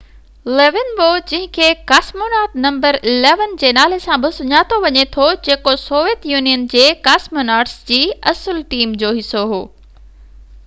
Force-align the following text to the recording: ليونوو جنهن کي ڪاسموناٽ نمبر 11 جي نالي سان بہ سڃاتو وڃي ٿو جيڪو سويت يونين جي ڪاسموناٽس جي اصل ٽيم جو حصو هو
ليونوو 0.59 1.07
جنهن 1.31 1.41
کي 1.57 1.65
ڪاسموناٽ 1.89 2.55
نمبر 2.61 2.95
11 3.11 3.51
جي 3.63 3.69
نالي 3.79 3.99
سان 4.05 4.23
بہ 4.23 4.31
سڃاتو 4.37 4.79
وڃي 4.85 5.03
ٿو 5.17 5.27
جيڪو 5.49 5.73
سويت 5.83 6.25
يونين 6.31 6.63
جي 6.73 6.85
ڪاسموناٽس 7.09 7.75
جي 7.91 7.99
اصل 8.33 8.63
ٽيم 8.73 8.97
جو 9.05 9.13
حصو 9.19 9.45
هو 9.53 9.61